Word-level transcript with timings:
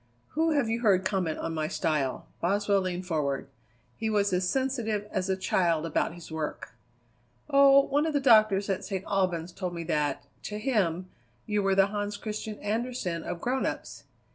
"Who 0.29 0.49
have 0.53 0.67
you 0.67 0.79
heard 0.81 1.05
comment 1.05 1.37
on 1.37 1.53
my 1.53 1.67
style?" 1.67 2.25
Boswell 2.41 2.81
leaned 2.81 3.05
forward. 3.05 3.49
He 3.95 4.09
was 4.09 4.33
as 4.33 4.49
sensitive 4.49 5.07
as 5.11 5.29
a 5.29 5.37
child 5.37 5.85
about 5.85 6.15
his 6.15 6.31
work. 6.31 6.69
"Oh, 7.51 7.81
one 7.81 8.07
of 8.07 8.13
the 8.13 8.19
doctors 8.19 8.67
at 8.67 8.83
St. 8.83 9.05
Albans 9.05 9.51
told 9.51 9.75
me 9.75 9.83
that, 9.83 10.23
to 10.45 10.57
him, 10.57 11.11
you 11.45 11.61
were 11.61 11.75
the 11.75 11.85
Hans 11.85 12.17
Christian 12.17 12.57
Andersen 12.61 13.21
of 13.21 13.39
grown 13.41 13.67
ups. 13.67 14.05